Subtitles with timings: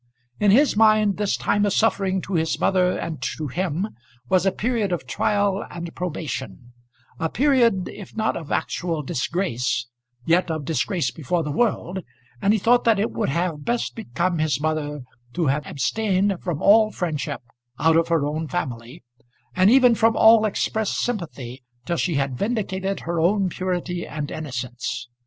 [0.39, 3.89] In his mind this time of suffering to his mother and to him
[4.29, 6.73] was a period of trial and probation,
[7.19, 9.85] a period, if not of actual disgrace,
[10.25, 11.99] yet of disgrace before the world;
[12.41, 15.01] and he thought that it would have best become his mother
[15.33, 17.43] to have abstained from all friendship
[17.77, 19.03] out of her own family,
[19.55, 25.09] and even from all expressed sympathy, till she had vindicated her own purity and innocence.